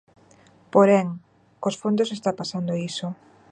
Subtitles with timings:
[0.73, 1.07] Porén,
[1.61, 3.07] cos fondos está pasando iso.